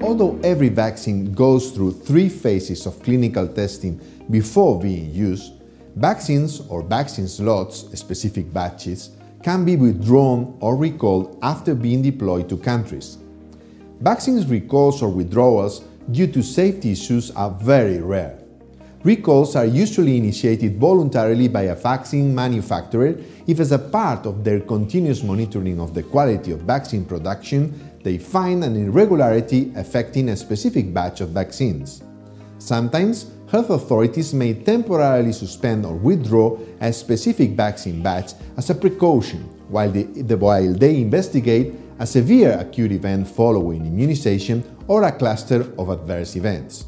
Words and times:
Although 0.00 0.40
every 0.42 0.70
vaccine 0.70 1.32
goes 1.32 1.72
through 1.72 1.92
three 1.92 2.28
phases 2.28 2.86
of 2.86 3.02
clinical 3.02 3.46
testing 3.46 4.00
before 4.30 4.80
being 4.80 5.12
used, 5.14 5.52
vaccines 5.96 6.60
or 6.68 6.82
vaccine 6.82 7.28
slots, 7.28 7.86
specific 7.98 8.52
batches, 8.52 9.10
can 9.42 9.64
be 9.64 9.76
withdrawn 9.76 10.56
or 10.60 10.76
recalled 10.76 11.38
after 11.42 11.74
being 11.74 12.02
deployed 12.02 12.48
to 12.48 12.56
countries. 12.56 13.18
Vaccines 14.00 14.46
recalls 14.46 15.02
or 15.02 15.10
withdrawals 15.10 15.80
due 16.10 16.26
to 16.26 16.42
safety 16.42 16.92
issues 16.92 17.30
are 17.32 17.50
very 17.50 18.00
rare. 18.00 18.38
Recalls 19.02 19.56
are 19.56 19.64
usually 19.64 20.18
initiated 20.18 20.78
voluntarily 20.78 21.48
by 21.48 21.62
a 21.62 21.74
vaccine 21.74 22.34
manufacturer 22.34 23.16
if, 23.46 23.58
as 23.58 23.72
a 23.72 23.78
part 23.78 24.26
of 24.26 24.44
their 24.44 24.60
continuous 24.60 25.22
monitoring 25.22 25.80
of 25.80 25.94
the 25.94 26.02
quality 26.02 26.52
of 26.52 26.60
vaccine 26.60 27.06
production, 27.06 27.89
they 28.02 28.18
find 28.18 28.64
an 28.64 28.76
irregularity 28.76 29.72
affecting 29.76 30.30
a 30.30 30.36
specific 30.36 30.92
batch 30.92 31.20
of 31.20 31.30
vaccines. 31.30 32.02
Sometimes, 32.58 33.32
health 33.50 33.70
authorities 33.70 34.32
may 34.32 34.54
temporarily 34.54 35.32
suspend 35.32 35.84
or 35.84 35.96
withdraw 35.96 36.58
a 36.80 36.92
specific 36.92 37.50
vaccine 37.50 38.02
batch 38.02 38.32
as 38.56 38.70
a 38.70 38.74
precaution 38.74 39.40
while 39.68 39.90
they, 39.90 40.04
while 40.34 40.72
they 40.72 41.00
investigate 41.00 41.74
a 41.98 42.06
severe 42.06 42.58
acute 42.58 42.92
event 42.92 43.28
following 43.28 43.86
immunization 43.86 44.64
or 44.88 45.02
a 45.02 45.12
cluster 45.12 45.72
of 45.78 45.90
adverse 45.90 46.36
events. 46.36 46.86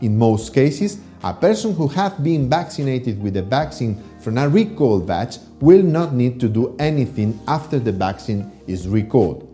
In 0.00 0.16
most 0.16 0.54
cases, 0.54 0.98
a 1.22 1.34
person 1.34 1.74
who 1.74 1.86
has 1.88 2.12
been 2.14 2.48
vaccinated 2.48 3.22
with 3.22 3.36
a 3.36 3.42
vaccine 3.42 4.02
from 4.20 4.38
a 4.38 4.48
recalled 4.48 5.06
batch 5.06 5.36
will 5.60 5.82
not 5.82 6.14
need 6.14 6.40
to 6.40 6.48
do 6.48 6.74
anything 6.78 7.38
after 7.46 7.78
the 7.78 7.92
vaccine 7.92 8.50
is 8.66 8.88
recalled. 8.88 9.49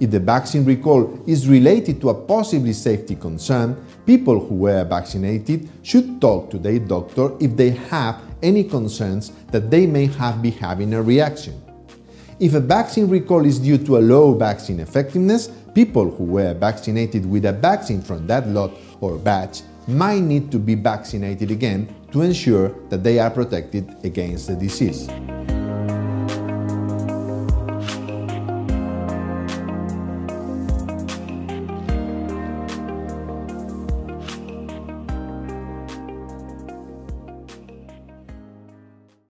If 0.00 0.12
the 0.12 0.20
vaccine 0.20 0.64
recall 0.64 1.20
is 1.26 1.48
related 1.48 2.00
to 2.02 2.10
a 2.10 2.14
possibly 2.14 2.72
safety 2.72 3.16
concern, 3.16 3.76
people 4.06 4.38
who 4.38 4.54
were 4.54 4.84
vaccinated 4.84 5.68
should 5.82 6.20
talk 6.20 6.50
to 6.50 6.58
their 6.58 6.78
doctor 6.78 7.32
if 7.40 7.56
they 7.56 7.70
have 7.70 8.20
any 8.40 8.62
concerns 8.62 9.32
that 9.50 9.70
they 9.70 9.86
may 9.86 10.06
have 10.06 10.40
been 10.40 10.52
having 10.52 10.94
a 10.94 11.02
reaction. 11.02 11.60
If 12.38 12.54
a 12.54 12.60
vaccine 12.60 13.08
recall 13.08 13.44
is 13.44 13.58
due 13.58 13.78
to 13.78 13.98
a 13.98 13.98
low 13.98 14.34
vaccine 14.34 14.78
effectiveness, 14.78 15.48
people 15.74 16.08
who 16.08 16.24
were 16.24 16.54
vaccinated 16.54 17.26
with 17.28 17.44
a 17.46 17.52
vaccine 17.52 18.00
from 18.00 18.28
that 18.28 18.46
lot 18.46 18.70
or 19.00 19.18
batch 19.18 19.62
might 19.88 20.20
need 20.20 20.52
to 20.52 20.58
be 20.60 20.76
vaccinated 20.76 21.50
again 21.50 21.92
to 22.12 22.22
ensure 22.22 22.68
that 22.90 23.02
they 23.02 23.18
are 23.18 23.30
protected 23.30 23.96
against 24.04 24.46
the 24.46 24.54
disease. 24.54 25.08